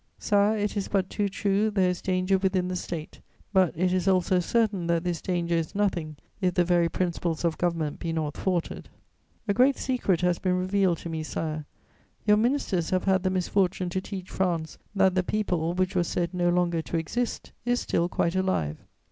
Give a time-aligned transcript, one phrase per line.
[0.17, 3.19] "Sire, it is but too true, there is danger within the State,
[3.53, 7.59] but it is also certain that this danger is nothing if the very principles of
[7.59, 8.89] government be not thwarted.
[9.47, 11.67] "A great secret has been revealed to me, Sire:
[12.25, 16.33] your ministers have had the misfortune to teach France that the people, which was said
[16.33, 18.79] no longer to exist, is still quite alive.